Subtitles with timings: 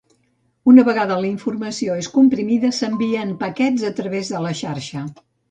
[0.71, 5.07] Una vegada la informació és comprimida, s'envia en paquets a través de la xarxa.